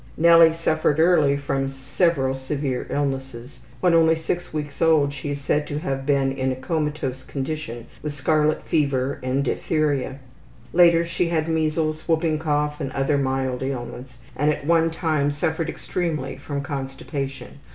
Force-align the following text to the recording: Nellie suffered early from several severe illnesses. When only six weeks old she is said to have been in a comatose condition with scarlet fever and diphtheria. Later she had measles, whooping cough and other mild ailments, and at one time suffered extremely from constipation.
Nellie 0.17 0.51
suffered 0.51 0.99
early 0.99 1.37
from 1.37 1.69
several 1.69 2.33
severe 2.33 2.87
illnesses. 2.89 3.59
When 3.81 3.93
only 3.93 4.15
six 4.15 4.51
weeks 4.51 4.81
old 4.81 5.13
she 5.13 5.29
is 5.29 5.41
said 5.41 5.67
to 5.67 5.77
have 5.77 6.07
been 6.07 6.31
in 6.31 6.51
a 6.51 6.55
comatose 6.55 7.21
condition 7.21 7.85
with 8.01 8.15
scarlet 8.15 8.63
fever 8.63 9.19
and 9.21 9.43
diphtheria. 9.45 10.17
Later 10.73 11.05
she 11.05 11.27
had 11.29 11.47
measles, 11.47 12.01
whooping 12.07 12.39
cough 12.39 12.81
and 12.81 12.91
other 12.93 13.19
mild 13.19 13.61
ailments, 13.61 14.17
and 14.35 14.49
at 14.49 14.65
one 14.65 14.89
time 14.89 15.29
suffered 15.29 15.69
extremely 15.69 16.35
from 16.35 16.61
constipation. 16.61 17.59